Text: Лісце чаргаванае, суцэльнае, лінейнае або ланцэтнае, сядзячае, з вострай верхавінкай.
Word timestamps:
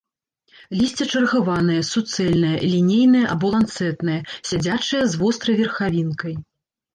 Лісце 0.77 1.05
чаргаванае, 1.17 1.75
суцэльнае, 1.89 2.53
лінейнае 2.71 3.21
або 3.35 3.45
ланцэтнае, 3.57 4.17
сядзячае, 4.53 5.03
з 5.13 5.21
вострай 5.21 5.55
верхавінкай. 5.61 6.33